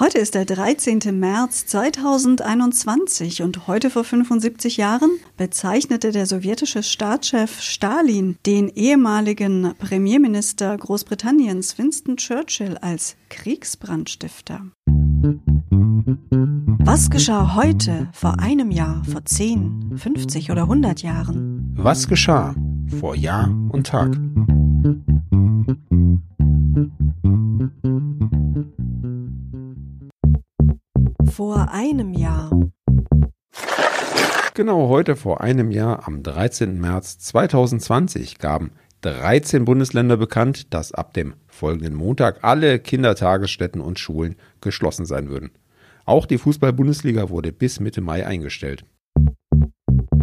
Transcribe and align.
Heute 0.00 0.16
ist 0.16 0.34
der 0.34 0.46
13. 0.46 1.00
März 1.12 1.66
2021 1.66 3.42
und 3.42 3.66
heute 3.66 3.90
vor 3.90 4.02
75 4.02 4.78
Jahren 4.78 5.10
bezeichnete 5.36 6.10
der 6.10 6.24
sowjetische 6.24 6.82
Staatschef 6.82 7.60
Stalin 7.60 8.38
den 8.46 8.70
ehemaligen 8.70 9.74
Premierminister 9.78 10.74
Großbritanniens 10.78 11.76
Winston 11.76 12.16
Churchill 12.16 12.78
als 12.78 13.16
Kriegsbrandstifter. 13.28 14.62
Was 16.78 17.10
geschah 17.10 17.54
heute, 17.54 18.08
vor 18.14 18.38
einem 18.38 18.70
Jahr, 18.70 19.04
vor 19.04 19.26
10, 19.26 19.98
50 19.98 20.50
oder 20.50 20.62
100 20.62 21.02
Jahren? 21.02 21.74
Was 21.76 22.08
geschah 22.08 22.54
vor 22.98 23.14
Jahr 23.14 23.50
und 23.68 23.86
Tag? 23.86 24.16
Vor 31.40 31.70
einem 31.70 32.12
Jahr. 32.12 32.50
Genau 34.52 34.88
heute 34.88 35.16
vor 35.16 35.40
einem 35.40 35.70
Jahr, 35.70 36.06
am 36.06 36.22
13. 36.22 36.78
März 36.78 37.18
2020, 37.20 38.36
gaben 38.36 38.72
13 39.00 39.64
Bundesländer 39.64 40.18
bekannt, 40.18 40.74
dass 40.74 40.92
ab 40.92 41.14
dem 41.14 41.32
folgenden 41.46 41.94
Montag 41.94 42.44
alle 42.44 42.78
Kindertagesstätten 42.78 43.80
und 43.80 43.98
Schulen 43.98 44.36
geschlossen 44.60 45.06
sein 45.06 45.30
würden. 45.30 45.50
Auch 46.04 46.26
die 46.26 46.36
Fußball-Bundesliga 46.36 47.30
wurde 47.30 47.52
bis 47.52 47.80
Mitte 47.80 48.02
Mai 48.02 48.26
eingestellt. 48.26 48.84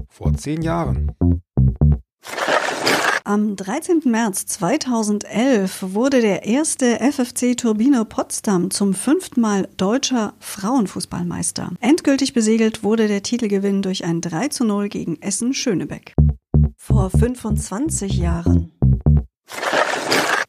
Vor 0.09 0.36
zehn 0.36 0.61
Jahren. 0.61 1.13
Am 3.27 3.58
13. 3.58 4.04
März 4.05 4.45
2011 4.45 5.84
wurde 5.94 6.22
der 6.22 6.45
erste 6.45 6.98
FFC 7.02 7.58
Turbine 7.58 8.05
Potsdam 8.05 8.72
zum 8.72 8.94
fünften 8.94 9.41
Mal 9.41 9.67
deutscher 9.76 10.34
Frauenfußballmeister. 10.40 11.73
Endgültig 11.81 12.31
besegelt 12.31 12.86
wurde 12.86 13.09
der 13.09 13.23
Titelgewinn 13.23 13.81
durch 13.81 14.05
ein 14.05 14.22
3 14.22 14.48
zu 14.48 14.64
0 14.64 14.88
gegen 14.88 15.22
Essen 15.22 15.53
Schönebeck. 15.53 16.16
Vor 16.78 17.09
25 17.09 18.14
Jahren. 18.14 18.72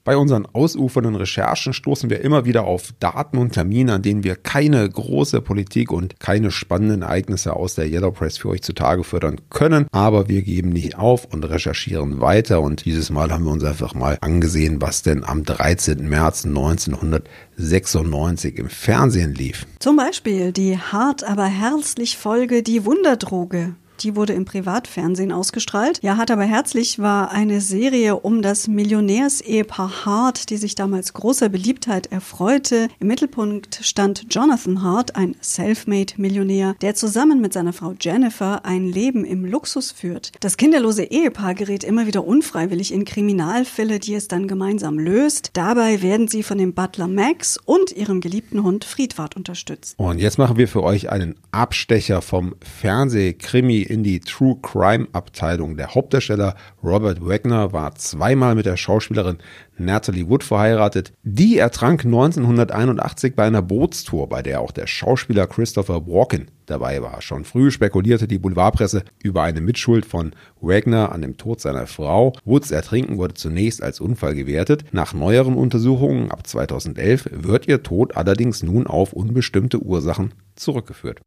Bei 0.08 0.16
unseren 0.16 0.46
ausufernden 0.46 1.16
Recherchen 1.16 1.74
stoßen 1.74 2.08
wir 2.08 2.22
immer 2.22 2.46
wieder 2.46 2.64
auf 2.64 2.94
Daten 2.98 3.36
und 3.36 3.52
Termine, 3.52 3.92
an 3.92 4.00
denen 4.00 4.24
wir 4.24 4.36
keine 4.36 4.88
große 4.88 5.42
Politik 5.42 5.92
und 5.92 6.18
keine 6.18 6.50
spannenden 6.50 7.02
Ereignisse 7.02 7.54
aus 7.54 7.74
der 7.74 7.90
Yellow 7.90 8.12
Press 8.12 8.38
für 8.38 8.48
euch 8.48 8.62
zutage 8.62 9.04
fördern 9.04 9.38
können. 9.50 9.86
Aber 9.92 10.30
wir 10.30 10.40
geben 10.40 10.70
nicht 10.70 10.96
auf 10.96 11.26
und 11.26 11.44
recherchieren 11.44 12.22
weiter. 12.22 12.62
Und 12.62 12.86
dieses 12.86 13.10
Mal 13.10 13.30
haben 13.30 13.44
wir 13.44 13.52
uns 13.52 13.64
einfach 13.64 13.92
mal 13.92 14.16
angesehen, 14.22 14.80
was 14.80 15.02
denn 15.02 15.24
am 15.24 15.44
13. 15.44 16.08
März 16.08 16.46
1996 16.46 18.56
im 18.56 18.70
Fernsehen 18.70 19.34
lief. 19.34 19.66
Zum 19.78 19.98
Beispiel 19.98 20.52
die 20.52 20.78
hart 20.78 21.22
aber 21.22 21.44
herzlich 21.44 22.16
Folge 22.16 22.62
Die 22.62 22.86
Wunderdroge. 22.86 23.74
Die 24.00 24.14
wurde 24.14 24.32
im 24.32 24.44
Privatfernsehen 24.44 25.32
ausgestrahlt. 25.32 25.98
Ja, 26.02 26.16
hart 26.16 26.30
aber 26.30 26.44
herzlich 26.44 26.98
war 26.98 27.32
eine 27.32 27.60
Serie 27.60 28.16
um 28.16 28.42
das 28.42 28.68
Millionärsehepaar 28.68 30.04
Hart, 30.04 30.50
die 30.50 30.56
sich 30.56 30.76
damals 30.76 31.12
großer 31.14 31.48
Beliebtheit 31.48 32.06
erfreute. 32.12 32.88
Im 33.00 33.08
Mittelpunkt 33.08 33.80
stand 33.82 34.26
Jonathan 34.30 34.82
Hart, 34.82 35.16
ein 35.16 35.34
Selfmade-Millionär, 35.40 36.76
der 36.80 36.94
zusammen 36.94 37.40
mit 37.40 37.52
seiner 37.52 37.72
Frau 37.72 37.94
Jennifer 38.00 38.64
ein 38.64 38.86
Leben 38.86 39.24
im 39.24 39.44
Luxus 39.44 39.90
führt. 39.90 40.32
Das 40.40 40.56
kinderlose 40.56 41.04
Ehepaar 41.04 41.54
gerät 41.54 41.82
immer 41.82 42.06
wieder 42.06 42.24
unfreiwillig 42.24 42.92
in 42.92 43.04
Kriminalfälle, 43.04 43.98
die 43.98 44.14
es 44.14 44.28
dann 44.28 44.46
gemeinsam 44.46 44.98
löst. 44.98 45.50
Dabei 45.54 46.02
werden 46.02 46.28
sie 46.28 46.42
von 46.44 46.58
dem 46.58 46.72
Butler 46.72 47.08
Max 47.08 47.58
und 47.64 47.90
ihrem 47.92 48.20
geliebten 48.20 48.62
Hund 48.62 48.84
Friedwart 48.84 49.36
unterstützt. 49.36 49.94
Und 49.98 50.18
jetzt 50.18 50.38
machen 50.38 50.56
wir 50.56 50.68
für 50.68 50.84
euch 50.84 51.10
einen 51.10 51.34
Abstecher 51.50 52.22
vom 52.22 52.54
Fernsehkrimi 52.60 53.87
in 53.88 54.04
die 54.04 54.20
True 54.20 54.56
Crime 54.62 55.08
Abteilung. 55.12 55.76
Der 55.76 55.94
Hauptdarsteller 55.94 56.54
Robert 56.82 57.24
Wagner 57.26 57.72
war 57.72 57.94
zweimal 57.94 58.54
mit 58.54 58.66
der 58.66 58.76
Schauspielerin 58.76 59.38
Natalie 59.78 60.28
Wood 60.28 60.44
verheiratet. 60.44 61.12
Die 61.22 61.58
ertrank 61.58 62.04
1981 62.04 63.34
bei 63.34 63.44
einer 63.44 63.62
Bootstour, 63.62 64.28
bei 64.28 64.42
der 64.42 64.60
auch 64.60 64.72
der 64.72 64.86
Schauspieler 64.86 65.46
Christopher 65.46 66.06
Walken 66.06 66.50
dabei 66.66 67.02
war. 67.02 67.22
Schon 67.22 67.44
früh 67.44 67.70
spekulierte 67.70 68.28
die 68.28 68.38
Boulevardpresse 68.38 69.04
über 69.22 69.42
eine 69.42 69.60
Mitschuld 69.60 70.04
von 70.04 70.32
Wagner 70.60 71.12
an 71.12 71.22
dem 71.22 71.36
Tod 71.36 71.60
seiner 71.60 71.86
Frau. 71.86 72.32
Woods 72.44 72.70
Ertrinken 72.70 73.18
wurde 73.18 73.34
zunächst 73.34 73.82
als 73.82 74.00
Unfall 74.00 74.34
gewertet. 74.34 74.84
Nach 74.92 75.14
neueren 75.14 75.54
Untersuchungen 75.54 76.30
ab 76.30 76.46
2011 76.46 77.30
wird 77.32 77.68
ihr 77.68 77.82
Tod 77.82 78.16
allerdings 78.16 78.62
nun 78.62 78.86
auf 78.86 79.12
unbestimmte 79.12 79.80
Ursachen 79.80 80.34
zurückgeführt. 80.56 81.20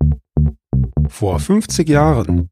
Vor 1.12 1.40
50 1.40 1.90
Jahren. 1.90 2.50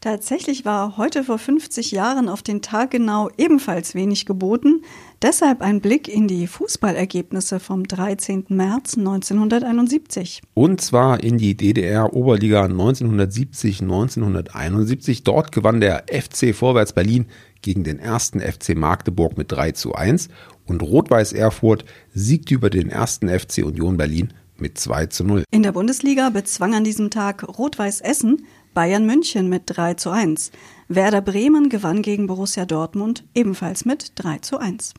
Tatsächlich 0.00 0.64
war 0.64 0.96
heute 0.96 1.22
vor 1.22 1.38
50 1.38 1.92
Jahren 1.92 2.28
auf 2.28 2.42
den 2.42 2.62
Tag 2.62 2.90
genau 2.92 3.28
ebenfalls 3.36 3.94
wenig 3.94 4.24
geboten. 4.24 4.80
Deshalb 5.22 5.60
ein 5.60 5.80
Blick 5.80 6.08
in 6.08 6.28
die 6.28 6.46
Fußballergebnisse 6.46 7.60
vom 7.60 7.86
13. 7.86 8.46
März 8.48 8.96
1971. 8.96 10.40
Und 10.54 10.80
zwar 10.80 11.22
in 11.22 11.36
die 11.38 11.56
DDR-Oberliga 11.56 12.64
1970-1971. 12.64 15.24
Dort 15.24 15.52
gewann 15.52 15.80
der 15.80 16.04
FC 16.08 16.54
Vorwärts 16.54 16.94
Berlin 16.94 17.26
gegen 17.62 17.84
den 17.84 17.98
ersten 17.98 18.40
FC 18.40 18.76
Magdeburg 18.76 19.36
mit 19.36 19.52
3 19.52 19.72
zu 19.72 19.94
1 19.94 20.28
und 20.66 20.82
Rot-Weiß 20.82 21.32
Erfurt 21.32 21.84
siegte 22.14 22.54
über 22.54 22.70
den 22.70 22.88
ersten 22.88 23.28
FC 23.28 23.64
Union 23.64 23.96
Berlin 23.96 24.32
mit 24.60 24.78
2 24.78 25.06
zu 25.06 25.24
0. 25.24 25.44
In 25.50 25.62
der 25.62 25.72
Bundesliga 25.72 26.30
bezwang 26.30 26.74
an 26.74 26.84
diesem 26.84 27.10
Tag 27.10 27.46
Rot-Weiß 27.58 28.00
Essen 28.00 28.46
Bayern 28.74 29.06
München 29.06 29.48
mit 29.48 29.62
3 29.66 29.94
zu 29.94 30.10
1. 30.10 30.50
Werder 30.88 31.22
Bremen 31.22 31.70
gewann 31.70 32.02
gegen 32.02 32.26
Borussia 32.26 32.66
Dortmund 32.66 33.24
ebenfalls 33.34 33.86
mit 33.86 34.12
3 34.16 34.38
zu 34.40 34.58
1. 34.58 34.92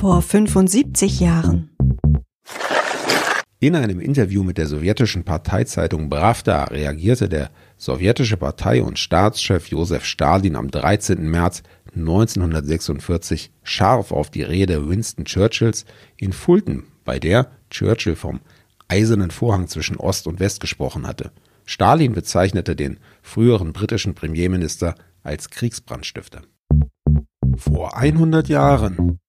Vor 0.00 0.20
75 0.20 1.20
Jahren. 1.20 1.70
In 3.62 3.76
einem 3.76 4.00
Interview 4.00 4.42
mit 4.42 4.56
der 4.56 4.66
sowjetischen 4.66 5.22
Parteizeitung 5.22 6.08
Pravda 6.08 6.64
reagierte 6.64 7.28
der 7.28 7.50
sowjetische 7.76 8.38
Partei- 8.38 8.82
und 8.82 8.98
Staatschef 8.98 9.66
Josef 9.66 10.04
Stalin 10.06 10.56
am 10.56 10.70
13. 10.70 11.30
März 11.30 11.62
1946 11.94 13.52
scharf 13.62 14.12
auf 14.12 14.30
die 14.30 14.42
Rede 14.42 14.88
Winston 14.88 15.26
Churchills 15.26 15.84
in 16.16 16.32
Fulton, 16.32 16.84
bei 17.04 17.18
der 17.18 17.50
Churchill 17.70 18.16
vom 18.16 18.40
eisernen 18.88 19.30
Vorhang 19.30 19.68
zwischen 19.68 19.96
Ost 19.96 20.26
und 20.26 20.40
West 20.40 20.60
gesprochen 20.60 21.06
hatte. 21.06 21.30
Stalin 21.64 22.12
bezeichnete 22.12 22.74
den 22.74 22.98
früheren 23.22 23.72
britischen 23.72 24.14
Premierminister 24.14 24.96
als 25.22 25.50
Kriegsbrandstifter. 25.50 26.42
Vor 27.56 27.96
100 27.96 28.48
Jahren. 28.48 29.20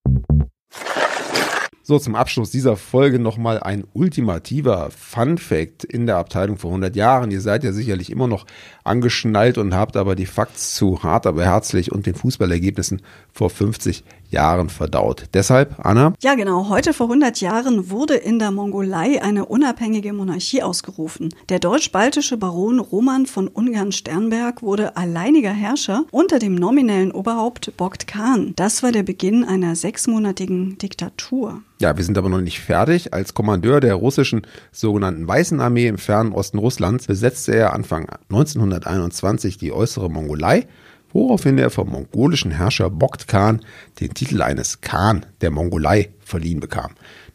So, 1.84 2.00
zum 2.00 2.16
Abschluss 2.16 2.52
dieser 2.52 2.78
Folge 2.78 3.20
nochmal 3.20 3.60
ein 3.60 3.84
ultimativer 3.94 4.92
Fun 4.92 5.38
Fact 5.38 5.84
in 5.84 6.06
der 6.06 6.18
Abteilung 6.18 6.58
vor 6.58 6.70
100 6.70 6.96
Jahren. 6.96 7.32
Ihr 7.32 7.42
seid 7.42 7.64
ja 7.64 7.74
sicherlich 7.74 8.10
immer 8.12 8.28
noch 8.28 8.46
angeschnallt 8.84 9.58
und 9.58 9.76
habt 9.76 9.98
aber 9.98 10.16
die 10.16 10.26
Facts 10.26 10.76
zu 10.76 11.04
hart, 11.04 11.28
aber 11.28 11.44
herzlich 11.44 11.92
und 11.92 12.06
den 12.06 12.16
Fußballergebnissen 12.16 13.02
vor 13.34 13.50
50 13.50 14.04
Jahren 14.32 14.70
verdaut. 14.70 15.26
Deshalb, 15.34 15.76
Anna? 15.80 16.14
Ja, 16.24 16.36
genau. 16.36 16.70
Heute 16.70 16.94
vor 16.94 17.08
100 17.08 17.42
Jahren 17.42 17.90
wurde 17.90 18.16
in 18.16 18.40
der 18.40 18.52
Mongolei 18.52 19.22
eine 19.22 19.46
unabhängige 19.46 20.14
Monarchie 20.14 20.64
ausgerufen. 20.64 21.30
Der 21.50 21.60
deutsch-baltische 21.60 22.38
Baron 22.38 22.80
Roman 22.80 23.26
von 23.26 23.48
Ungarn-Sternberg 23.48 24.64
wurde 24.64 24.98
alleiniger 24.98 25.52
Herrscher 25.52 26.06
unter 26.12 26.40
dem 26.40 26.56
nominellen 26.56 27.12
Oberhaupt 27.12 27.76
Bogd 27.78 28.08
Khan. 28.08 28.54
Das 28.56 28.84
war 28.84 28.92
der 28.92 29.04
Beginn 29.04 29.44
einer 29.44 29.76
sechsmonatigen 29.76 30.78
Diktatur. 30.78 31.62
Ja, 31.80 31.98
wir 31.98 32.04
sind 32.04 32.18
aber 32.18 32.30
noch 32.30 32.42
nicht 32.42 32.60
fertig. 32.60 33.14
Als 33.14 33.34
Kommandeur 33.34 33.80
der 33.80 33.96
russischen 33.96 34.44
sogenannten 34.72 35.28
Weißen 35.28 35.60
Armee 35.60 35.88
im 35.88 35.98
fernen 35.98 36.32
Osten 36.32 36.60
Russlands 36.60 37.08
besetzte 37.08 37.56
er 37.56 37.74
Anfang 37.74 38.08
1921 38.30 39.58
die 39.58 39.72
äußere 39.72 40.10
Mongolei 40.10 40.68
woraufhin 41.14 41.58
er 41.58 41.70
vom 41.70 41.90
mongolischen 41.90 42.52
Herrscher 42.52 42.90
Bogd 42.90 43.28
Khan 43.28 43.62
den 44.00 44.14
Titel 44.14 44.42
eines 44.42 44.82
Khan 44.82 45.26
der 45.42 45.52
Mongolei 45.52 46.10
verliehen 46.20 46.60
bekam. 46.60 46.92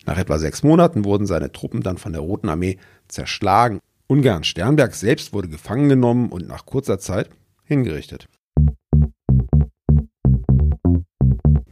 Nach 0.06 0.18
etwa 0.18 0.38
sechs 0.38 0.62
Monaten 0.62 1.04
wurden 1.04 1.26
seine 1.26 1.52
Truppen 1.52 1.82
dann 1.82 1.98
von 1.98 2.12
der 2.12 2.22
Roten 2.22 2.48
Armee 2.48 2.78
zerschlagen. 3.08 3.80
Ungarn 4.06 4.44
Sternberg 4.44 4.94
selbst 4.94 5.32
wurde 5.32 5.48
gefangen 5.48 5.88
genommen 5.88 6.28
und 6.30 6.46
nach 6.46 6.64
kurzer 6.64 6.98
Zeit 6.98 7.28
hingerichtet. 7.64 8.28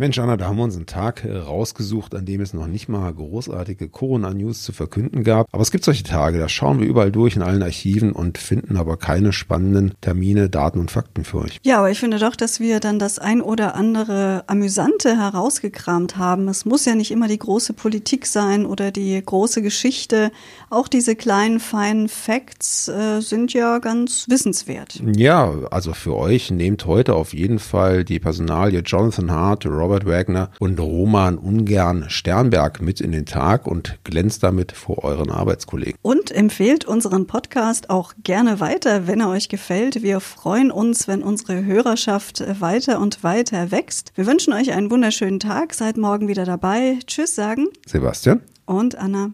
Mensch, 0.04 0.18
Anna, 0.18 0.36
da 0.36 0.48
haben 0.48 0.58
wir 0.58 0.64
uns 0.64 0.76
einen 0.76 0.84
Tag 0.84 1.24
rausgesucht, 1.24 2.14
an 2.14 2.26
dem 2.26 2.42
es 2.42 2.52
noch 2.52 2.66
nicht 2.66 2.90
mal 2.90 3.10
großartige 3.10 3.88
Corona-News 3.88 4.62
zu 4.62 4.74
verkünden 4.74 5.24
gab. 5.24 5.46
Aber 5.50 5.62
es 5.62 5.70
gibt 5.70 5.82
solche 5.82 6.02
Tage, 6.02 6.38
da 6.38 6.46
schauen 6.50 6.78
wir 6.78 6.86
überall 6.86 7.10
durch 7.10 7.36
in 7.36 7.42
allen 7.42 7.62
Archiven 7.62 8.12
und 8.12 8.36
finden 8.36 8.76
aber 8.76 8.98
keine 8.98 9.32
spannenden 9.32 9.94
Termine, 10.02 10.50
Daten 10.50 10.78
und 10.78 10.90
Fakten 10.90 11.24
für 11.24 11.38
euch. 11.38 11.58
Ja, 11.62 11.78
aber 11.78 11.90
ich 11.90 12.00
finde 12.00 12.18
doch, 12.18 12.36
dass 12.36 12.60
wir 12.60 12.80
dann 12.80 12.98
das 12.98 13.18
ein 13.18 13.40
oder 13.40 13.76
andere 13.76 14.44
Amüsante 14.46 15.16
herausgekramt 15.16 16.18
haben. 16.18 16.48
Es 16.48 16.66
muss 16.66 16.84
ja 16.84 16.94
nicht 16.94 17.10
immer 17.10 17.26
die 17.26 17.38
große 17.38 17.72
Politik 17.72 18.26
sein 18.26 18.66
oder 18.66 18.90
die 18.90 19.22
große 19.24 19.62
Geschichte. 19.62 20.32
Auch 20.68 20.86
diese 20.86 21.16
kleinen, 21.16 21.60
feinen 21.60 22.10
Facts 22.10 22.88
äh, 22.88 23.20
sind 23.22 23.54
ja 23.54 23.78
ganz 23.78 24.26
wissenswert. 24.28 25.00
Ja, 25.16 25.50
also 25.70 25.94
für 25.94 26.14
euch 26.14 26.50
nehmt 26.50 26.84
heute 26.84 27.14
auf 27.14 27.32
jeden 27.32 27.58
Fall 27.58 28.04
die 28.04 28.20
Personalie 28.20 28.80
Jonathan 28.80 29.30
Hart, 29.30 29.64
Robert 29.64 29.93
Wagner 30.04 30.50
und 30.58 30.80
Roman 30.80 31.38
Ungern 31.38 32.06
Sternberg 32.08 32.82
mit 32.82 33.00
in 33.00 33.12
den 33.12 33.26
Tag 33.26 33.66
und 33.66 33.98
glänzt 34.04 34.42
damit 34.42 34.72
vor 34.72 35.04
euren 35.04 35.30
Arbeitskollegen. 35.30 35.96
Und 36.02 36.30
empfehlt 36.32 36.84
unseren 36.84 37.26
Podcast 37.26 37.90
auch 37.90 38.12
gerne 38.22 38.60
weiter, 38.60 39.06
wenn 39.06 39.20
er 39.20 39.28
euch 39.28 39.48
gefällt. 39.48 40.02
Wir 40.02 40.20
freuen 40.20 40.70
uns, 40.70 41.06
wenn 41.06 41.22
unsere 41.22 41.64
Hörerschaft 41.64 42.42
weiter 42.60 43.00
und 43.00 43.22
weiter 43.22 43.70
wächst. 43.70 44.12
Wir 44.16 44.26
wünschen 44.26 44.52
euch 44.52 44.72
einen 44.72 44.90
wunderschönen 44.90 45.38
Tag. 45.38 45.74
Seid 45.74 45.96
morgen 45.96 46.26
wieder 46.28 46.44
dabei. 46.44 46.98
Tschüss 47.06 47.34
sagen. 47.34 47.68
Sebastian. 47.86 48.40
Und 48.66 48.96
Anna. 48.96 49.30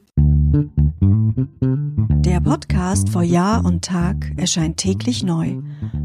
Der 2.25 2.41
Podcast 2.41 3.09
vor 3.11 3.23
Jahr 3.23 3.65
und 3.65 3.85
Tag 3.85 4.33
erscheint 4.37 4.77
täglich 4.77 5.23
neu. 5.23 5.57